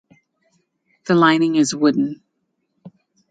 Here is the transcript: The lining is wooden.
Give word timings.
The 1.05 1.13
lining 1.13 1.57
is 1.57 1.75
wooden. 1.75 2.23